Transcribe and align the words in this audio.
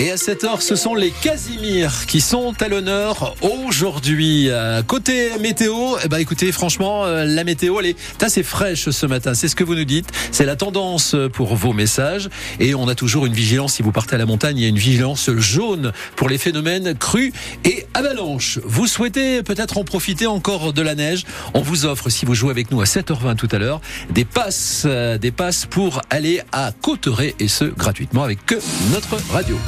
Et 0.00 0.10
à 0.10 0.16
cette 0.16 0.44
heure, 0.44 0.62
ce 0.62 0.76
sont 0.76 0.94
les 0.94 1.10
Casimir 1.10 2.06
qui 2.06 2.22
sont 2.22 2.54
à 2.62 2.68
l'honneur 2.68 3.34
aujourd'hui. 3.42 4.48
Euh, 4.48 4.82
côté 4.82 5.28
météo, 5.40 5.74
eh 6.02 6.08
ben 6.08 6.16
écoutez, 6.16 6.52
franchement, 6.52 7.04
euh, 7.04 7.26
la 7.26 7.44
météo, 7.44 7.78
elle 7.80 7.88
est 7.88 8.22
assez 8.22 8.42
fraîche 8.42 8.88
ce 8.88 9.04
matin. 9.04 9.34
C'est 9.34 9.46
ce 9.46 9.54
que 9.54 9.62
vous 9.62 9.74
nous 9.74 9.84
dites. 9.84 10.08
C'est 10.32 10.46
la 10.46 10.56
tendance 10.56 11.14
pour 11.34 11.54
vos 11.54 11.74
messages. 11.74 12.30
Et 12.60 12.74
on 12.74 12.88
a 12.88 12.94
toujours 12.94 13.26
une 13.26 13.34
vigilance. 13.34 13.74
Si 13.74 13.82
vous 13.82 13.92
partez 13.92 14.14
à 14.14 14.18
la 14.18 14.24
montagne, 14.24 14.56
il 14.56 14.62
y 14.62 14.64
a 14.64 14.70
une 14.70 14.78
vigilance 14.78 15.28
jaune 15.36 15.92
pour 16.16 16.30
les 16.30 16.38
phénomènes 16.38 16.94
crus 16.94 17.34
et 17.64 17.84
avalanches. 17.92 18.58
Vous 18.64 18.86
souhaitez 18.86 19.42
peut-être 19.42 19.76
en 19.76 19.84
profiter 19.84 20.26
encore 20.26 20.72
de 20.72 20.80
la 20.80 20.94
neige. 20.94 21.26
On 21.52 21.60
vous 21.60 21.84
offre, 21.84 22.08
si 22.08 22.24
vous 22.24 22.34
jouez 22.34 22.52
avec 22.52 22.70
nous 22.70 22.80
à 22.80 22.84
7h20 22.84 23.36
tout 23.36 23.48
à 23.52 23.58
l'heure, 23.58 23.82
des 24.08 24.24
passes, 24.24 24.84
euh, 24.86 25.18
des 25.18 25.30
passes 25.30 25.66
pour 25.66 26.00
aller 26.08 26.40
à 26.52 26.72
Cotteret 26.80 27.34
et 27.38 27.48
ce 27.48 27.66
gratuitement 27.66 28.22
avec 28.22 28.46
que 28.46 28.56
notre 28.94 29.18
radio. 29.30 29.58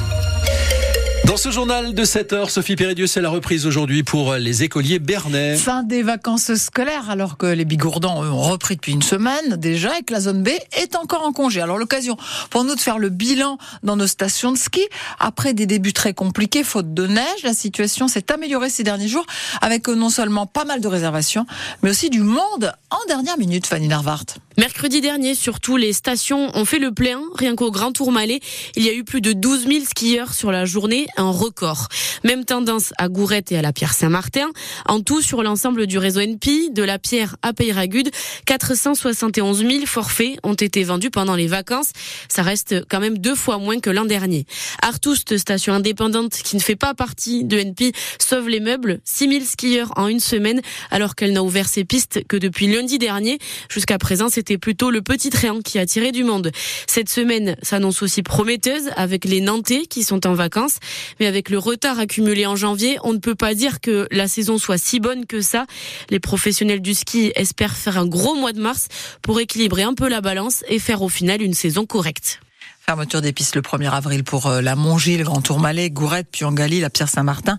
Dans 1.25 1.37
ce 1.37 1.51
journal 1.51 1.93
de 1.93 2.03
7 2.03 2.33
heures, 2.33 2.49
Sophie 2.49 2.75
Péridieu, 2.75 3.07
c'est 3.07 3.21
la 3.21 3.29
reprise 3.29 3.65
aujourd'hui 3.65 4.03
pour 4.03 4.33
les 4.33 4.63
écoliers 4.63 4.99
bernais. 4.99 5.55
Fin 5.55 5.81
des 5.81 6.03
vacances 6.03 6.53
scolaires, 6.55 7.09
alors 7.09 7.37
que 7.37 7.45
les 7.45 7.63
bigourdans 7.63 8.21
ont 8.21 8.41
repris 8.41 8.75
depuis 8.75 8.91
une 8.91 9.01
semaine 9.01 9.55
déjà 9.55 9.97
et 9.97 10.03
que 10.03 10.11
la 10.11 10.19
zone 10.19 10.43
B 10.43 10.49
est 10.77 10.97
encore 10.97 11.23
en 11.23 11.31
congé. 11.31 11.61
Alors 11.61 11.77
l'occasion 11.77 12.17
pour 12.49 12.65
nous 12.65 12.75
de 12.75 12.79
faire 12.79 12.99
le 12.99 13.07
bilan 13.07 13.57
dans 13.83 13.95
nos 13.95 14.05
stations 14.05 14.51
de 14.51 14.57
ski. 14.57 14.81
Après 15.17 15.53
des 15.53 15.65
débuts 15.65 15.93
très 15.93 16.13
compliqués, 16.13 16.63
faute 16.63 16.93
de 16.93 17.07
neige, 17.07 17.43
la 17.43 17.53
situation 17.53 18.09
s'est 18.09 18.29
améliorée 18.29 18.69
ces 18.69 18.83
derniers 18.83 19.07
jours 19.07 19.25
avec 19.61 19.87
non 19.87 20.09
seulement 20.09 20.45
pas 20.45 20.65
mal 20.65 20.81
de 20.81 20.87
réservations, 20.89 21.45
mais 21.83 21.89
aussi 21.89 22.09
du 22.09 22.21
monde 22.21 22.73
en 22.93 23.05
dernière 23.07 23.37
minute, 23.37 23.65
Fanny 23.65 23.87
Narvart. 23.87 24.25
Mercredi 24.59 25.01
dernier, 25.01 25.33
surtout, 25.33 25.77
les 25.77 25.93
stations 25.93 26.55
ont 26.55 26.63
fait 26.63 26.77
le 26.77 26.91
plein. 26.91 27.19
Rien 27.33 27.55
qu'au 27.55 27.71
Grand 27.71 27.91
Tourmalet, 27.91 28.39
il 28.75 28.85
y 28.85 28.89
a 28.89 28.93
eu 28.93 29.03
plus 29.03 29.19
de 29.19 29.33
12 29.33 29.65
000 29.65 29.83
skieurs 29.83 30.35
sur 30.35 30.51
la 30.51 30.65
journée, 30.65 31.07
un 31.17 31.31
record. 31.31 31.87
Même 32.23 32.45
tendance 32.45 32.93
à 32.99 33.09
Gourette 33.09 33.51
et 33.51 33.57
à 33.57 33.63
la 33.63 33.73
Pierre 33.73 33.93
Saint-Martin. 33.93 34.51
En 34.87 35.01
tout, 35.01 35.23
sur 35.23 35.41
l'ensemble 35.41 35.87
du 35.87 35.97
réseau 35.97 36.21
NP, 36.21 36.71
de 36.71 36.83
la 36.83 36.99
Pierre 36.99 37.35
à 37.41 37.51
Peyragude, 37.53 38.11
471 38.45 39.65
000 39.65 39.85
forfaits 39.87 40.37
ont 40.43 40.53
été 40.53 40.83
vendus 40.83 41.09
pendant 41.09 41.35
les 41.35 41.47
vacances. 41.47 41.89
Ça 42.29 42.43
reste 42.43 42.85
quand 42.89 42.99
même 42.99 43.17
deux 43.17 43.35
fois 43.35 43.57
moins 43.57 43.79
que 43.79 43.89
l'an 43.89 44.05
dernier. 44.05 44.45
Artoust, 44.83 45.35
station 45.37 45.73
indépendante 45.73 46.33
qui 46.33 46.57
ne 46.57 46.61
fait 46.61 46.75
pas 46.75 46.93
partie 46.93 47.43
de 47.43 47.57
NP, 47.57 47.91
sauve 48.19 48.49
les 48.49 48.59
meubles. 48.59 48.99
6 49.03 49.29
000 49.29 49.45
skieurs 49.45 49.91
en 49.95 50.07
une 50.07 50.19
semaine, 50.19 50.61
alors 50.91 51.15
qu'elle 51.15 51.33
n'a 51.33 51.43
ouvert 51.43 51.67
ses 51.67 51.85
pistes 51.85 52.23
que 52.27 52.37
depuis 52.37 52.67
lundi 52.67 52.82
dernier. 52.85 53.39
Jusqu'à 53.69 53.97
présent, 53.97 54.29
c'était 54.29 54.57
plutôt 54.57 54.91
le 54.91 55.01
petit 55.01 55.29
train 55.29 55.61
qui 55.61 55.79
a 55.79 55.85
tiré 55.85 56.11
du 56.11 56.23
monde. 56.23 56.51
Cette 56.87 57.09
semaine 57.09 57.55
s'annonce 57.61 58.01
aussi 58.01 58.23
prometteuse 58.23 58.89
avec 58.95 59.25
les 59.25 59.41
Nantais 59.41 59.85
qui 59.85 60.03
sont 60.03 60.27
en 60.27 60.33
vacances. 60.33 60.77
Mais 61.19 61.27
avec 61.27 61.49
le 61.49 61.57
retard 61.57 61.99
accumulé 61.99 62.45
en 62.45 62.55
janvier, 62.55 62.97
on 63.03 63.13
ne 63.13 63.19
peut 63.19 63.35
pas 63.35 63.53
dire 63.53 63.81
que 63.81 64.07
la 64.11 64.27
saison 64.27 64.57
soit 64.57 64.77
si 64.77 64.99
bonne 64.99 65.25
que 65.25 65.41
ça. 65.41 65.65
Les 66.09 66.19
professionnels 66.19 66.81
du 66.81 66.93
ski 66.93 67.31
espèrent 67.35 67.75
faire 67.75 67.97
un 67.97 68.05
gros 68.05 68.35
mois 68.35 68.53
de 68.53 68.61
mars 68.61 68.87
pour 69.21 69.39
équilibrer 69.39 69.83
un 69.83 69.93
peu 69.93 70.07
la 70.07 70.21
balance 70.21 70.63
et 70.67 70.79
faire 70.79 71.01
au 71.01 71.09
final 71.09 71.41
une 71.41 71.53
saison 71.53 71.85
correcte. 71.85 72.42
Fermeture 72.85 73.21
des 73.21 73.31
pistes 73.31 73.55
le 73.55 73.61
1er 73.61 73.89
avril 73.89 74.25
pour 74.25 74.47
euh, 74.47 74.59
la 74.59 74.75
Mongie, 74.75 75.15
le 75.15 75.23
Grand 75.23 75.41
Tourmalet, 75.41 75.89
Gourette, 75.89 76.27
Puangali, 76.29 76.81
la 76.81 76.89
Pierre 76.89 77.07
Saint-Martin. 77.07 77.57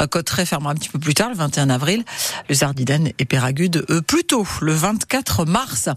Euh, 0.00 0.08
Cotteret 0.08 0.46
fermera 0.46 0.72
un 0.72 0.74
petit 0.74 0.88
peu 0.88 0.98
plus 0.98 1.14
tard, 1.14 1.28
le 1.28 1.36
21 1.36 1.70
avril. 1.70 2.02
Le 2.48 2.56
Zardiden 2.56 3.10
et 3.16 3.24
Péragude, 3.24 3.84
eux, 3.88 4.02
plus 4.02 4.24
tôt, 4.24 4.44
le 4.60 4.72
24 4.72 5.44
mars. 5.44 5.90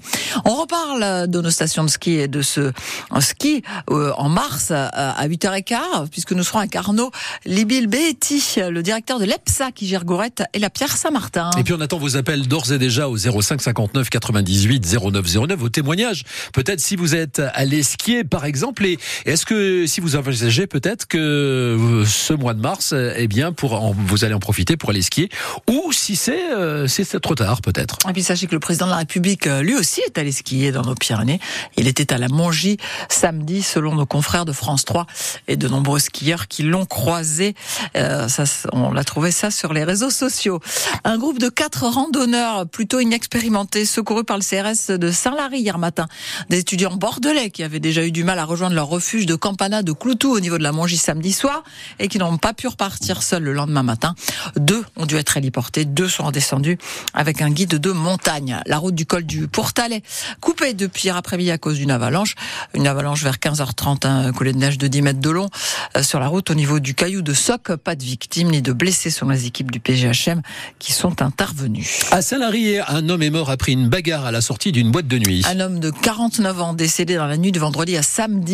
On 0.45 0.53
reparle 0.53 1.28
de 1.28 1.42
nos 1.42 1.50
stations 1.50 1.86
de 1.86 1.89
ski 1.89 2.20
et 2.20 2.28
de 2.28 2.44
ce 2.44 2.72
ski 3.20 3.64
euh, 3.89 4.14
en 4.16 4.30
mars 4.30 4.70
à 4.70 5.28
8h15, 5.28 6.09
puisque 6.11 6.33
nous 6.33 6.44
serons 6.44 6.59
avec 6.59 6.75
Arnaud 6.75 7.09
Libil 7.45 7.87
Betti, 7.87 8.58
le 8.58 8.83
directeur 8.83 9.17
de 9.17 9.26
l'EPSA 9.26 9.71
qui 9.71 9.87
gère 9.87 10.05
Gourette 10.05 10.43
et 10.54 10.60
la 10.60 10.70
Pierre 10.70 10.95
Saint-Martin. 10.95 11.49
Et 11.58 11.64
puis 11.64 11.73
on 11.73 11.82
attend 11.82 11.98
vos 11.98 12.16
appels 12.16 12.48
d'ores 12.48 12.71
et 12.71 12.77
déjà 12.77 13.10
au 13.10 13.17
05 13.17 13.60
59 13.60 14.11
98 14.11 14.98
09 15.02 15.48
09, 15.48 15.58
vos 15.58 15.70
témoignages. 15.70 16.26
Peut-être 16.54 16.80
si 16.80 16.95
vous 16.95 17.16
êtes 17.16 17.42
allé 17.55 17.82
skier, 17.82 18.23
par 18.23 18.45
exemple, 18.45 18.67
et 18.86 19.00
est-ce 19.26 19.45
que 19.45 19.86
si 19.86 20.02
vous 20.02 20.16
envisagez 20.16 20.67
peut-être 20.67 21.08
que 21.08 21.17
euh, 21.17 22.05
ce 22.05 22.33
mois 22.33 22.54
de 22.54 22.61
mars, 22.61 22.94
eh 22.94 23.28
bien, 23.28 23.52
pour 23.52 23.94
vous 23.94 24.26
allez 24.26 24.33
en 24.33 24.39
profiter 24.39 24.78
pour 24.78 24.89
aller 24.89 25.02
skier, 25.02 25.30
ou 25.67 25.92
si 25.92 26.16
c'est 26.16 26.52
euh, 26.52 26.88
c'est 26.88 27.20
trop 27.20 27.36
tard 27.36 27.61
peut-être? 27.61 27.98
Et 28.10 28.14
puis 28.14 28.23
sachez 28.23 28.48
que 28.48 28.54
le 28.54 28.60
président 28.60 28.86
de 28.86 28.92
la 28.92 28.98
République, 28.98 29.48
euh, 29.48 29.61
lui 29.61 29.76
aussi, 29.76 30.02
est 30.02 30.17
allé 30.17 30.32
skier 30.32 30.72
dans 30.72 30.83
nos 30.83 30.95
Pyrénées. 30.95 31.39
Il 31.78 31.88
était 31.88 32.14
à 32.14 32.17
la 32.17 32.28
Mongie 32.28 32.78
samedi, 33.10 33.61
selon 33.61 33.95
nos 33.95 34.05
confrères 34.05 34.45
de 34.45 34.52
France 34.52 34.86
3 34.86 35.08
et 35.48 35.55
de 35.55 35.67
nombreux 35.67 35.99
skieurs 35.99 36.48
qui 36.48 36.64
l'ont 36.64 36.86
croisé. 36.86 37.55
ça, 37.95 38.44
on 38.73 38.92
l'a 38.92 39.04
trouvé 39.04 39.32
ça 39.32 39.52
sur 39.52 39.73
les 39.73 39.84
réseaux 39.84 40.10
sociaux. 40.10 40.60
Un 41.04 41.17
groupe 41.17 41.39
de 41.39 41.49
quatre 41.49 41.86
randonneurs 41.86 42.67
plutôt 42.67 42.99
inexpérimentés, 42.99 43.86
secourus 43.86 44.23
par 44.23 44.38
le 44.38 44.44
CRS 44.44 44.98
de 44.98 45.11
Saint-Lary 45.11 45.60
hier 45.60 45.78
matin, 45.78 46.08
des 46.49 46.60
étudiants 46.60 46.95
bordelais 46.95 47.49
qui 47.49 47.64
avaient 47.64 47.80
déjà 47.80 48.04
eu 48.04 48.11
du 48.11 48.23
mal 48.23 48.39
à 48.39 48.45
rejoindre 48.45 48.56
leur 48.65 48.87
refuge 48.87 49.25
de 49.25 49.35
Campana 49.35 49.83
de 49.83 49.91
Cloutou 49.91 50.35
au 50.35 50.39
niveau 50.39 50.57
de 50.57 50.63
la 50.63 50.71
Mongie 50.71 50.97
samedi 50.97 51.31
soir 51.31 51.63
et 51.99 52.07
qui 52.07 52.17
n'ont 52.17 52.37
pas 52.37 52.53
pu 52.53 52.67
repartir 52.67 53.21
seuls 53.21 53.43
le 53.43 53.53
lendemain 53.53 53.83
matin. 53.83 54.15
Deux 54.55 54.83
ont 54.95 55.05
dû 55.05 55.15
être 55.15 55.37
héliportés, 55.37 55.85
deux 55.85 56.09
sont 56.09 56.23
redescendus 56.23 56.77
avec 57.13 57.41
un 57.41 57.49
guide 57.49 57.75
de 57.75 57.91
montagne. 57.91 58.59
La 58.65 58.77
route 58.77 58.95
du 58.95 59.05
col 59.05 59.23
du 59.25 59.47
Pourtalais, 59.47 60.01
coupée 60.41 60.73
depuis 60.73 61.05
hier 61.05 61.15
après-midi 61.15 61.51
à 61.51 61.57
cause 61.57 61.77
d'une 61.77 61.91
avalanche. 61.91 62.35
Une 62.73 62.87
avalanche 62.87 63.23
vers 63.23 63.35
15h30, 63.35 64.07
un 64.07 64.33
collet 64.33 64.53
de 64.53 64.57
neige 64.57 64.77
de 64.77 64.87
10 64.87 65.01
mètres 65.03 65.19
de 65.19 65.29
long 65.29 65.49
euh, 65.95 66.03
sur 66.03 66.19
la 66.19 66.27
route 66.27 66.49
au 66.49 66.55
niveau 66.55 66.79
du 66.79 66.95
caillou 66.95 67.21
de 67.21 67.33
Soc. 67.33 67.75
Pas 67.75 67.95
de 67.95 68.03
victimes 68.03 68.49
ni 68.49 68.61
de 68.61 68.73
blessés 68.73 69.11
sur 69.11 69.27
les 69.27 69.45
équipes 69.45 69.71
du 69.71 69.79
PGHM 69.79 70.41
qui 70.79 70.93
sont 70.93 71.21
intervenus. 71.21 72.05
À 72.11 72.21
Salarié, 72.21 72.81
un 72.87 73.07
homme 73.09 73.21
est 73.21 73.29
mort 73.29 73.51
après 73.51 73.71
une 73.71 73.87
bagarre 73.87 74.25
à 74.25 74.31
la 74.31 74.41
sortie 74.41 74.71
d'une 74.71 74.91
boîte 74.91 75.07
de 75.07 75.19
nuit. 75.19 75.43
Un 75.47 75.59
homme 75.59 75.79
de 75.79 75.91
49 75.91 76.61
ans 76.61 76.73
décédé 76.73 77.15
dans 77.15 77.27
la 77.27 77.37
nuit 77.37 77.51
de 77.51 77.59
vendredi 77.59 77.95
à 77.97 78.03
samedi 78.03 78.46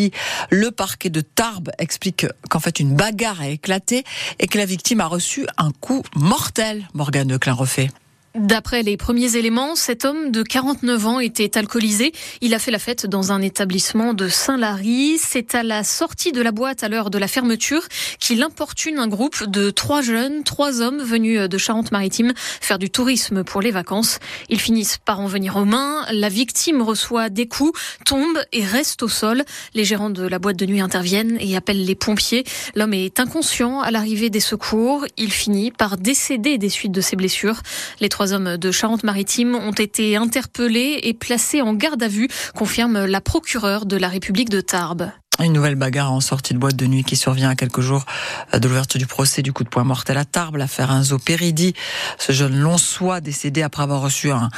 Le 0.49 0.71
parquet 0.71 1.09
de 1.09 1.21
Tarbes 1.21 1.71
explique 1.77 2.25
qu'en 2.49 2.59
fait 2.59 2.79
une 2.79 2.95
bagarre 2.95 3.41
a 3.41 3.49
éclaté 3.49 4.03
et 4.39 4.47
que 4.47 4.57
la 4.57 4.65
victime 4.65 5.01
a 5.01 5.07
reçu 5.07 5.45
un 5.57 5.71
coup 5.71 6.03
mortel. 6.15 6.87
Morgane 6.93 7.37
refait. 7.51 7.89
D'après 8.35 8.81
les 8.81 8.97
premiers 8.97 9.35
éléments, 9.35 9.75
cet 9.75 10.05
homme 10.05 10.31
de 10.31 10.41
49 10.41 11.05
ans 11.05 11.19
était 11.19 11.55
alcoolisé. 11.55 12.13
Il 12.41 12.55
a 12.55 12.59
fait 12.59 12.71
la 12.71 12.79
fête 12.79 13.05
dans 13.05 13.31
un 13.31 13.43
établissement 13.43 14.15
de 14.15 14.27
Saint-Lary. 14.27 15.19
C'est 15.19 15.53
à 15.53 15.61
la 15.61 15.83
sortie 15.83 16.31
de 16.31 16.41
la 16.41 16.51
boîte 16.51 16.83
à 16.83 16.89
l'heure 16.89 17.11
de 17.11 17.19
la 17.19 17.27
fermeture 17.27 17.87
qu'il 18.19 18.41
importune 18.41 18.97
un 18.97 19.07
groupe 19.07 19.43
de 19.43 19.69
trois 19.69 20.01
jeunes, 20.01 20.43
trois 20.43 20.81
hommes 20.81 21.03
venus 21.03 21.47
de 21.47 21.57
Charente-Maritime 21.59 22.33
faire 22.35 22.79
du 22.79 22.89
tourisme 22.89 23.43
pour 23.43 23.61
les 23.61 23.69
vacances. 23.69 24.17
Ils 24.49 24.59
finissent 24.59 24.97
par 24.97 25.19
en 25.19 25.27
venir 25.27 25.55
aux 25.55 25.65
mains. 25.65 26.03
La 26.11 26.29
victime 26.29 26.81
reçoit 26.81 27.29
des 27.29 27.47
coups, 27.47 27.79
tombe 28.03 28.39
et 28.51 28.65
reste 28.65 29.03
au 29.03 29.09
sol. 29.09 29.43
Les 29.75 29.85
gérants 29.85 30.09
de 30.09 30.25
la 30.25 30.39
boîte 30.39 30.57
de 30.57 30.65
nuit 30.65 30.81
interviennent 30.81 31.37
et 31.39 31.55
appellent 31.55 31.85
les 31.85 31.95
pompiers. 31.95 32.45
L'homme 32.73 32.95
est 32.95 33.19
inconscient 33.19 33.81
à 33.81 33.91
l'arrivée 33.91 34.31
des 34.31 34.39
secours. 34.39 35.05
Il 35.17 35.31
finit 35.31 35.69
par 35.69 35.97
décéder 35.97 36.57
des 36.57 36.69
suites 36.69 36.91
de 36.91 37.01
ses 37.01 37.15
blessures. 37.15 37.61
Les 37.99 38.09
Trois 38.23 38.35
hommes 38.35 38.55
de 38.55 38.71
Charente-Maritime 38.71 39.53
ont 39.53 39.73
été 39.73 40.15
interpellés 40.15 40.97
et 41.03 41.13
placés 41.13 41.61
en 41.61 41.73
garde 41.73 42.01
à 42.01 42.07
vue, 42.07 42.29
confirme 42.55 43.03
la 43.03 43.19
procureure 43.19 43.85
de 43.85 43.97
la 43.97 44.07
République 44.07 44.49
de 44.49 44.61
Tarbes. 44.61 45.11
Une 45.39 45.51
nouvelle 45.51 45.75
bagarre 45.75 46.13
en 46.13 46.21
sortie 46.21 46.53
de 46.53 46.59
boîte 46.59 46.75
de 46.75 46.85
nuit 46.85 47.03
qui 47.03 47.15
survient 47.15 47.49
à 47.49 47.55
quelques 47.55 47.81
jours 47.81 48.05
de 48.53 48.67
l'ouverture 48.67 48.99
du 48.99 49.07
procès 49.07 49.41
du 49.41 49.51
coup 49.51 49.63
de 49.63 49.69
poing 49.69 49.83
mortel 49.83 50.15
à 50.17 50.25
Tarbes, 50.25 50.57
l'affaire 50.57 50.91
Enzo 50.91 51.17
Péridi. 51.17 51.73
Ce 52.19 52.31
jeune 52.31 52.55
Lonsois 52.55 53.19
décédé 53.19 53.63
après 53.63 53.81
avoir 53.81 54.01
reçu 54.01 54.29
un, 54.31 54.49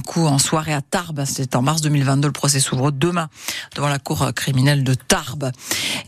coup 0.00 0.26
en 0.26 0.38
soirée 0.38 0.74
à 0.74 0.82
Tarbes. 0.82 1.24
C'était 1.24 1.54
en 1.54 1.62
mars 1.62 1.82
2022. 1.82 2.28
Le 2.28 2.32
procès 2.32 2.58
s'ouvre 2.58 2.90
demain 2.90 3.28
devant 3.76 3.88
la 3.88 4.00
cour 4.00 4.32
criminelle 4.34 4.82
de 4.82 4.94
Tarbes. 4.94 5.52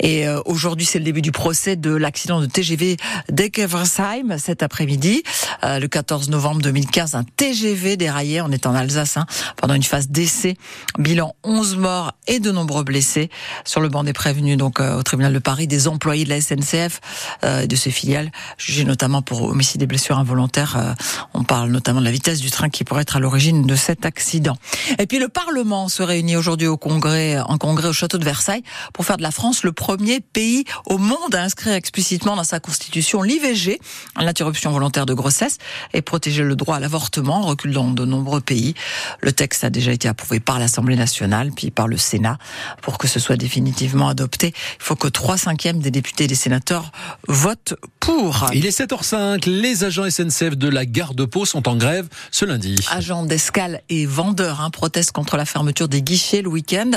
Et 0.00 0.26
euh, 0.26 0.40
aujourd'hui, 0.44 0.87
c'est 0.87 0.99
le 0.99 1.05
début 1.05 1.23
du 1.23 1.32
procès 1.32 1.76
de 1.76 1.94
l'accident 1.94 2.40
de 2.40 2.46
TGV 2.46 2.96
d'Ekeversheim 3.31 4.38
cet 4.38 4.64
après-midi. 4.64 5.23
Euh, 5.62 5.78
le 5.78 5.87
14 5.87 6.31
novembre 6.31 6.61
2015, 6.62 7.14
un 7.14 7.25
TGV 7.25 7.96
déraillé. 7.96 8.40
On 8.40 8.50
est 8.50 8.67
en 8.67 8.75
Alsace 8.75 9.19
hein, 9.19 9.26
pendant 9.56 9.75
une 9.75 9.84
phase 9.84 10.08
d'essai. 10.08 10.56
Bilan 10.99 11.37
11 11.44 11.76
morts 11.76 12.12
et 12.26 12.40
de 12.40 12.50
nombreux 12.50 12.82
blessés 12.82 13.31
sur 13.64 13.81
le 13.81 13.88
banc 13.88 14.02
des 14.02 14.15
prévenu 14.16 14.56
donc 14.56 14.80
euh, 14.80 14.96
au 14.96 15.02
tribunal 15.02 15.32
de 15.32 15.38
Paris 15.38 15.66
des 15.66 15.86
employés 15.86 16.24
de 16.24 16.30
la 16.30 16.40
SNCF 16.40 17.00
euh, 17.44 17.60
et 17.60 17.66
de 17.66 17.76
ses 17.76 17.90
filiales, 17.90 18.32
jugés 18.58 18.84
notamment 18.84 19.22
pour 19.22 19.42
homicide 19.42 19.82
et 19.82 19.86
blessures 19.86 20.18
involontaires. 20.18 20.76
Euh, 20.76 20.94
on 21.34 21.44
parle 21.44 21.70
notamment 21.70 22.00
de 22.00 22.06
la 22.06 22.10
vitesse 22.10 22.40
du 22.40 22.50
train 22.50 22.70
qui 22.70 22.82
pourrait 22.82 23.02
être 23.02 23.16
à 23.16 23.20
l'origine 23.20 23.66
de 23.66 23.76
cet 23.76 24.06
accident. 24.06 24.56
Et 24.98 25.06
puis 25.06 25.18
le 25.18 25.28
Parlement 25.28 25.88
se 25.88 26.02
réunit 26.02 26.36
aujourd'hui 26.36 26.66
au 26.66 26.78
Congrès, 26.78 27.38
en 27.38 27.58
Congrès 27.58 27.88
au 27.88 27.92
château 27.92 28.16
de 28.16 28.24
Versailles, 28.24 28.62
pour 28.94 29.04
faire 29.04 29.18
de 29.18 29.22
la 29.22 29.30
France 29.30 29.62
le 29.62 29.72
premier 29.72 30.20
pays 30.20 30.64
au 30.86 30.96
monde 30.96 31.34
à 31.34 31.42
inscrire 31.42 31.74
explicitement 31.74 32.36
dans 32.36 32.44
sa 32.44 32.58
constitution 32.58 33.20
l'IVG, 33.20 33.78
l'interruption 34.18 34.70
volontaire 34.72 35.04
de 35.04 35.14
grossesse, 35.14 35.58
et 35.92 36.00
protéger 36.00 36.42
le 36.42 36.56
droit 36.56 36.76
à 36.76 36.80
l'avortement, 36.80 37.42
recul 37.42 37.72
dans 37.72 37.90
de 37.90 38.04
nombreux 38.06 38.40
pays. 38.40 38.74
Le 39.20 39.32
texte 39.32 39.62
a 39.62 39.70
déjà 39.70 39.92
été 39.92 40.08
approuvé 40.08 40.40
par 40.40 40.58
l'Assemblée 40.58 40.96
nationale, 40.96 41.50
puis 41.54 41.70
par 41.70 41.86
le 41.86 41.98
Sénat, 41.98 42.38
pour 42.80 42.96
que 42.96 43.06
ce 43.06 43.20
soit 43.20 43.36
définitivement 43.36 44.06
adopté. 44.08 44.53
Il 44.79 44.82
faut 44.82 44.97
que 44.97 45.08
trois 45.08 45.37
cinquièmes 45.37 45.81
des 45.81 45.91
députés 45.91 46.25
et 46.25 46.26
des 46.26 46.35
sénateurs 46.35 46.93
votent 47.29 47.75
pour. 48.00 48.50
Il 48.53 48.67
est 48.67 48.79
7h05. 48.79 49.49
Les 49.49 49.85
agents 49.85 50.08
SNCF 50.08 50.56
de 50.56 50.69
la 50.69 50.87
gare 50.87 51.14
de 51.14 51.25
Pau 51.25 51.44
sont 51.44 51.69
en 51.69 51.76
grève 51.76 52.08
ce 52.31 52.44
lundi. 52.44 52.76
Agents 52.91 53.25
d'escale 53.25 53.82
et 53.88 54.06
vendeurs 54.06 54.61
hein, 54.61 54.70
protestent 54.70 55.12
contre 55.12 55.37
la 55.37 55.44
fermeture 55.44 55.88
des 55.88 56.03
guichets 56.03 56.43
le 56.43 56.49
week-end. 56.49 56.91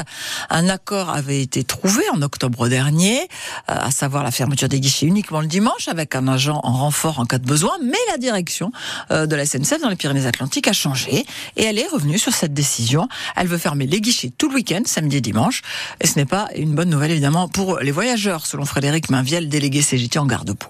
Un 0.50 0.70
accord 0.70 1.10
avait 1.10 1.42
été 1.42 1.64
trouvé 1.64 2.04
en 2.14 2.22
octobre 2.22 2.68
dernier, 2.68 3.22
euh, 3.22 3.26
à 3.68 3.92
savoir 3.92 4.24
la 4.24 4.32
fermeture 4.32 4.70
des 4.70 4.80
guichets 4.80 5.06
uniquement 5.06 5.42
le 5.42 5.48
dimanche 5.48 5.88
avec 5.88 6.16
un 6.16 6.28
agent 6.28 6.60
en 6.64 6.74
renfort 6.74 7.20
en 7.20 7.26
cas 7.26 7.38
de 7.38 7.46
besoin. 7.46 7.74
Mais 7.84 7.98
la 8.12 8.18
direction 8.18 8.72
euh, 9.12 9.26
de 9.26 9.36
la 9.36 9.46
SNCF 9.46 9.82
dans 9.82 9.90
les 9.90 9.96
Pyrénées-Atlantiques 9.96 10.68
a 10.68 10.74
changé 10.74 11.26
et 11.56 11.64
elle 11.64 11.80
est 11.80 11.88
revenue 11.88 12.18
sur 12.20 12.34
cette 12.34 12.54
décision. 12.54 13.08
Elle 13.36 13.48
veut 13.48 13.58
fermer 13.58 13.88
les 13.88 14.02
guichets 14.02 14.32
tout 14.38 14.50
le 14.50 14.56
week-end, 14.56 14.82
samedi 14.86 15.18
et 15.18 15.22
dimanche. 15.22 15.62
Et 16.02 16.08
ce 16.08 16.18
n'est 16.20 16.26
pas 16.26 16.50
une 16.56 16.76
bonne 16.76 16.90
nouvelle 16.90 16.99
évidemment 17.07 17.48
pour 17.48 17.80
les 17.80 17.92
voyageurs, 17.92 18.46
selon 18.46 18.66
Frédéric 18.66 19.10
Mainviel, 19.10 19.50
délégué 19.50 19.81
CGT 19.81 20.19
en 20.19 20.25
garde 20.25 20.48
de 20.48 20.54
Pau. 20.54 20.69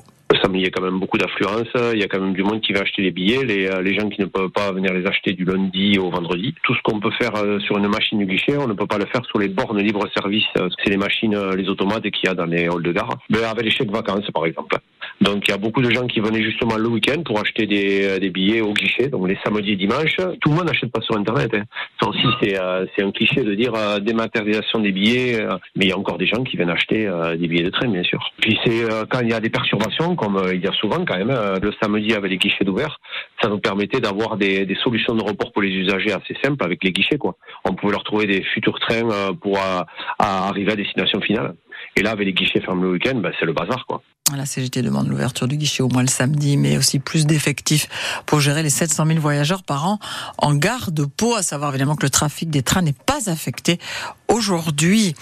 il 0.53 0.61
y 0.61 0.65
a 0.65 0.69
quand 0.69 0.83
même 0.83 0.99
beaucoup 0.99 1.17
d'affluence, 1.17 1.67
il 1.93 1.99
y 1.99 2.03
a 2.03 2.07
quand 2.07 2.19
même 2.19 2.33
du 2.33 2.43
monde 2.43 2.61
qui 2.61 2.73
va 2.73 2.81
acheter 2.81 3.01
les 3.01 3.11
billets, 3.11 3.43
les, 3.43 3.67
euh, 3.67 3.81
les 3.81 3.93
gens 3.97 4.09
qui 4.09 4.21
ne 4.21 4.25
peuvent 4.25 4.49
pas 4.49 4.71
venir 4.71 4.93
les 4.93 5.05
acheter 5.05 5.33
du 5.33 5.45
lundi 5.45 5.97
au 5.97 6.09
vendredi. 6.09 6.53
Tout 6.63 6.75
ce 6.75 6.81
qu'on 6.83 6.99
peut 6.99 7.11
faire 7.19 7.35
euh, 7.35 7.59
sur 7.59 7.77
une 7.77 7.87
machine 7.87 8.19
du 8.19 8.25
guichet, 8.25 8.57
on 8.57 8.67
ne 8.67 8.73
peut 8.73 8.87
pas 8.87 8.97
le 8.97 9.05
faire 9.05 9.25
sur 9.25 9.39
les 9.39 9.47
bornes 9.47 9.79
libre-service, 9.79 10.45
euh, 10.57 10.69
c'est 10.83 10.89
les 10.89 10.97
machines, 10.97 11.37
les 11.55 11.67
automates 11.69 12.09
qu'il 12.11 12.25
y 12.25 12.27
a 12.27 12.33
dans 12.33 12.45
les 12.45 12.67
halls 12.67 12.83
de 12.83 12.91
gare. 12.91 13.17
Mais 13.29 13.43
avec 13.43 13.63
les 13.63 13.71
chèques 13.71 13.91
vacances, 13.91 14.29
par 14.33 14.45
exemple. 14.45 14.77
Donc 15.21 15.47
il 15.47 15.51
y 15.51 15.53
a 15.53 15.57
beaucoup 15.57 15.81
de 15.81 15.89
gens 15.89 16.07
qui 16.07 16.19
venaient 16.19 16.43
justement 16.43 16.77
le 16.77 16.87
week-end 16.87 17.21
pour 17.23 17.39
acheter 17.39 17.65
des, 17.65 18.19
des, 18.19 18.29
billets 18.29 18.61
au 18.61 18.73
guichet, 18.73 19.07
donc 19.07 19.27
les 19.27 19.37
samedis 19.43 19.71
et 19.71 19.75
dimanches. 19.75 20.17
Tout 20.41 20.49
le 20.49 20.55
monde 20.55 20.67
n'achète 20.67 20.91
pas 20.91 21.01
sur 21.01 21.17
Internet. 21.17 21.51
Hein. 21.53 21.63
Ça 22.01 22.07
aussi, 22.07 22.25
c'est 22.41 22.59
euh, 22.59 22.85
un 23.01 23.11
cliché 23.11 23.43
de 23.43 23.55
dire 23.55 23.73
euh, 23.75 23.99
dématérialisation 23.99 24.79
des 24.79 24.91
billets, 24.91 25.41
euh, 25.41 25.57
mais 25.75 25.85
il 25.85 25.89
y 25.89 25.91
a 25.91 25.97
encore 25.97 26.17
des 26.17 26.27
gens 26.27 26.43
qui 26.43 26.57
viennent 26.57 26.69
acheter 26.69 27.07
euh, 27.07 27.35
des 27.35 27.47
billets 27.47 27.63
de 27.63 27.69
train, 27.69 27.87
bien 27.87 28.03
sûr. 28.03 28.19
Puis 28.41 28.59
c'est 28.63 28.85
quand 29.09 29.19
il 29.21 29.29
y 29.29 29.33
a 29.33 29.39
des 29.39 29.49
perturbations, 29.49 30.15
comme 30.15 30.41
il 30.53 30.63
y 30.63 30.67
a 30.67 30.73
souvent 30.73 31.03
quand 31.05 31.17
même, 31.17 31.35
le 31.61 31.71
samedi 31.81 32.13
avec 32.13 32.31
les 32.31 32.37
guichets 32.37 32.63
d'ouvert, 32.63 32.99
ça 33.41 33.49
nous 33.49 33.59
permettait 33.59 33.99
d'avoir 33.99 34.37
des, 34.37 34.65
des, 34.65 34.75
solutions 34.75 35.15
de 35.15 35.23
report 35.23 35.51
pour 35.51 35.61
les 35.61 35.69
usagers 35.69 36.13
assez 36.13 36.35
simples 36.43 36.63
avec 36.63 36.83
les 36.83 36.91
guichets. 36.91 37.17
Quoi. 37.17 37.35
On 37.65 37.73
pouvait 37.73 37.91
leur 37.91 38.03
trouver 38.03 38.25
des 38.25 38.43
futurs 38.43 38.79
trains 38.79 39.33
pour 39.41 39.57
à 39.59 39.85
arriver 40.19 40.71
à 40.71 40.75
destination 40.75 41.21
finale. 41.21 41.53
Et 41.99 42.01
là, 42.01 42.11
avec 42.11 42.25
les 42.25 42.31
guichets 42.31 42.61
fermés 42.61 42.83
le 42.83 42.91
week-end, 42.91 43.15
ben, 43.15 43.33
c'est 43.37 43.45
le 43.45 43.51
bazar. 43.51 43.85
quoi. 43.85 44.01
La 44.37 44.45
CGT 44.45 44.83
demande 44.83 45.07
l'ouverture 45.07 45.47
du 45.47 45.57
guichet 45.57 45.81
au 45.81 45.89
moins 45.89 46.03
le 46.03 46.07
samedi, 46.07 46.55
mais 46.55 46.77
aussi 46.77 46.99
plus 46.99 47.25
d'effectifs 47.25 47.87
pour 48.25 48.39
gérer 48.39 48.61
les 48.63 48.69
700 48.69 49.07
000 49.07 49.19
voyageurs 49.19 49.63
par 49.63 49.87
an 49.87 49.99
en 50.37 50.53
gare 50.53 50.91
de 50.91 51.03
Pau, 51.03 51.35
à 51.35 51.41
savoir 51.41 51.71
évidemment 51.71 51.95
que 51.95 52.05
le 52.05 52.09
trafic 52.09 52.49
des 52.49 52.61
trains 52.61 52.83
n'est 52.83 52.93
pas 52.93 53.29
affecté 53.29 53.79
aujourd'hui. 54.27 55.15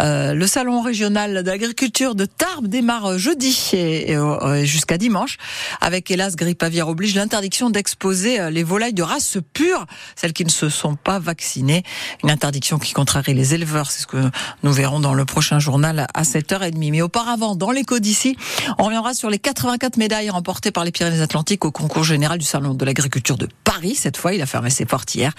Euh, 0.00 0.34
le 0.34 0.46
salon 0.48 0.82
régional 0.82 1.44
d'agriculture 1.44 2.16
de 2.16 2.24
Tarbes 2.24 2.66
démarre 2.66 3.16
jeudi 3.18 3.70
et, 3.72 4.12
et 4.14 4.66
jusqu'à 4.66 4.98
dimanche, 4.98 5.38
avec 5.80 6.10
hélas 6.10 6.34
grippe 6.34 6.62
aviaire 6.62 6.88
oblige 6.88 7.14
l'interdiction 7.14 7.70
d'exposer 7.70 8.40
euh, 8.40 8.50
les 8.50 8.64
volailles 8.64 8.94
de 8.94 9.04
race 9.04 9.38
pure, 9.54 9.86
celles 10.16 10.32
qui 10.32 10.44
ne 10.44 10.50
se 10.50 10.68
sont 10.68 10.96
pas 10.96 11.20
vaccinées. 11.20 11.84
Une 12.24 12.30
interdiction 12.30 12.80
qui 12.80 12.92
contrarie 12.92 13.34
les 13.34 13.54
éleveurs, 13.54 13.92
c'est 13.92 14.02
ce 14.02 14.06
que 14.08 14.30
nous 14.64 14.72
verrons 14.72 14.98
dans 14.98 15.14
le 15.14 15.24
prochain 15.24 15.60
journal 15.60 16.08
à 16.14 16.22
7h30. 16.22 16.90
Mais 16.90 17.02
auparavant, 17.02 17.54
dans 17.54 17.70
l'écho 17.70 17.98
d'ici, 17.98 18.36
on 18.78 18.84
reviendra 18.84 19.14
sur 19.14 19.30
les 19.30 19.38
84 19.38 19.96
médailles 19.96 20.30
remportées 20.30 20.70
par 20.70 20.84
les 20.84 20.92
Pyrénées-Atlantiques 20.92 21.64
au 21.64 21.70
concours 21.70 22.04
général 22.04 22.38
du 22.38 22.44
Salon 22.44 22.74
de 22.74 22.84
l'agriculture 22.84 23.36
de 23.36 23.48
Paris. 23.64 23.94
Cette 23.94 24.16
fois, 24.16 24.34
il 24.34 24.42
a 24.42 24.46
fermé 24.46 24.70
ses 24.70 24.84
portes 24.84 25.14
hier. 25.14 25.32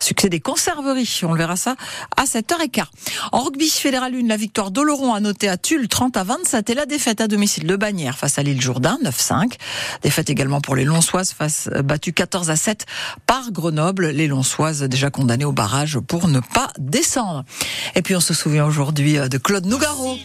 Succès 0.00 0.28
des 0.28 0.40
conserveries. 0.40 1.20
On 1.22 1.32
le 1.32 1.38
verra 1.38 1.56
ça 1.56 1.76
à 2.16 2.24
7h15. 2.24 2.84
En 3.32 3.40
rugby 3.40 3.68
fédéral 3.68 4.14
1, 4.14 4.26
la 4.26 4.36
victoire 4.36 4.70
d'Oloron 4.70 5.14
a 5.14 5.20
noté 5.20 5.48
à 5.48 5.56
Tulle 5.56 5.88
30 5.88 6.16
à 6.16 6.24
27 6.24 6.70
et 6.70 6.74
la 6.74 6.86
défaite 6.86 7.20
à 7.20 7.28
domicile 7.28 7.66
de 7.66 7.76
Bagnères 7.76 8.18
face 8.18 8.38
à 8.38 8.42
l'île 8.42 8.60
Jourdain 8.60 8.98
9-5. 9.04 9.54
Défaite 10.02 10.30
également 10.30 10.60
pour 10.60 10.76
les 10.76 10.84
Lonsoises 10.84 11.32
face 11.32 11.68
battues 11.84 12.12
14 12.12 12.50
à 12.50 12.56
7 12.56 12.86
par 13.26 13.50
Grenoble. 13.52 14.08
Les 14.08 14.26
Lonsoises 14.26 14.82
déjà 14.82 15.10
condamnées 15.10 15.44
au 15.44 15.52
barrage 15.52 15.98
pour 16.00 16.28
ne 16.28 16.40
pas 16.40 16.72
descendre. 16.78 17.44
Et 17.94 18.02
puis 18.02 18.16
on 18.16 18.20
se 18.20 18.34
souvient 18.34 18.66
aujourd'hui 18.66 19.18
de 19.18 19.38
Claude 19.38 19.66
Nougaro 19.66 20.17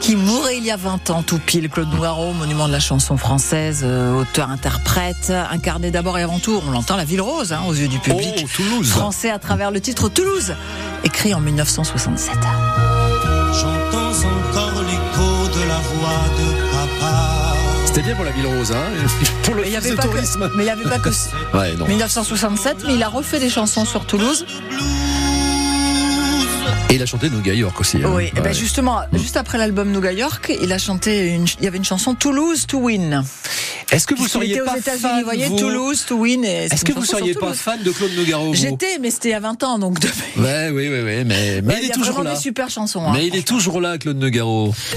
qui 0.00 0.16
mourait 0.16 0.58
il 0.58 0.64
y 0.64 0.70
a 0.70 0.76
20 0.76 1.10
ans, 1.10 1.22
tout 1.22 1.38
pile. 1.38 1.68
Claude 1.68 1.90
Nougaro, 1.92 2.32
monument 2.32 2.66
de 2.66 2.72
la 2.72 2.80
chanson 2.80 3.16
française, 3.16 3.82
euh, 3.84 4.20
auteur-interprète, 4.20 5.32
incarné 5.50 5.90
d'abord 5.90 6.18
et 6.18 6.22
avant 6.22 6.38
tout, 6.38 6.60
on 6.66 6.70
l'entend, 6.70 6.96
la 6.96 7.04
ville 7.04 7.20
rose, 7.20 7.52
hein, 7.52 7.60
aux 7.68 7.74
yeux 7.74 7.88
du 7.88 7.98
public. 7.98 8.44
Oh, 8.44 8.48
Toulouse. 8.54 8.88
Français 8.88 9.30
à 9.30 9.38
travers 9.38 9.70
le 9.70 9.80
titre 9.80 10.08
Toulouse, 10.08 10.54
écrit 11.04 11.34
en 11.34 11.40
1967. 11.40 12.34
J'entends 13.52 14.08
encore 14.08 14.82
l'écho 14.82 15.58
de 15.58 15.68
la 15.68 15.78
voix 15.78 16.24
de 16.38 16.72
papa. 16.72 17.54
C'était 17.86 18.02
bien 18.02 18.14
pour 18.14 18.24
la 18.24 18.30
ville 18.30 18.46
rose, 18.46 18.72
hein 18.72 18.84
pour 19.42 19.54
le 19.54 19.62
mais 19.62 19.68
il 19.68 19.72
y 19.72 19.76
avait 19.76 19.90
de 19.90 19.96
pas 19.96 20.02
tourisme. 20.02 20.48
Que, 20.48 20.56
mais 20.56 20.62
il 20.62 20.66
n'y 20.66 20.70
avait 20.70 20.84
pas 20.84 20.98
que 20.98 21.08
ouais, 21.56 21.74
non. 21.76 21.86
1967, 21.86 22.84
mais 22.86 22.94
il 22.94 23.02
a 23.02 23.08
refait 23.08 23.40
des 23.40 23.50
chansons 23.50 23.84
sur 23.84 24.06
Toulouse. 24.06 24.46
Et 26.90 26.94
il 26.94 27.02
a 27.02 27.06
chanté 27.06 27.28
Nougat 27.28 27.52
York 27.52 27.78
aussi. 27.80 27.98
Hein. 27.98 28.04
Oui, 28.06 28.14
ouais. 28.14 28.32
et 28.34 28.40
ben 28.40 28.54
justement, 28.54 29.00
juste 29.12 29.36
après 29.36 29.58
l'album 29.58 29.90
Nougat 29.92 30.12
York, 30.12 30.50
il 30.62 30.72
a 30.72 30.78
chanté 30.78 31.28
une, 31.34 31.44
il 31.58 31.64
y 31.64 31.66
avait 31.66 31.76
une 31.76 31.84
chanson 31.84 32.14
Toulouse 32.14 32.66
to 32.66 32.78
Win. 32.78 33.22
Est-ce 33.90 34.06
que 34.06 34.14
vous 34.14 34.26
seriez 34.26 34.58
pas 34.60 34.74
aux 34.76 34.80
fan, 34.80 35.18
vous 35.18 35.24
voyez, 35.24 35.48
Toulouse 35.48 36.04
to 36.06 36.16
Win. 36.16 36.44
Est-ce 36.44 36.84
que 36.86 36.92
vous 36.92 37.04
seriez 37.04 37.34
pas 37.34 37.52
fan 37.52 37.82
de 37.82 37.90
Claude 37.90 38.12
Nougaro 38.16 38.54
J'étais, 38.54 38.98
mais 39.00 39.10
c'était 39.10 39.28
il 39.28 39.32
y 39.32 39.34
a 39.34 39.40
20 39.40 39.62
ans, 39.64 39.78
donc. 39.78 40.00
De... 40.00 40.08
Ouais, 40.38 40.70
oui, 40.70 40.88
oui, 40.88 41.00
oui, 41.04 41.24
mais, 41.26 41.60
mais 41.62 41.74
Ouais, 41.74 41.78
il 41.82 41.84
est 41.84 41.88
y 41.88 41.92
a 41.92 41.94
toujours 41.94 42.22
là. 42.22 42.34
des 42.34 42.40
super 42.40 42.70
chansons. 42.70 43.02
hein, 43.06 43.12
mais 43.14 43.26
il 43.26 43.36
est 43.36 43.46
toujours 43.46 43.80
là, 43.82 43.98
Claude 43.98 44.18
Nougaro. 44.18 44.74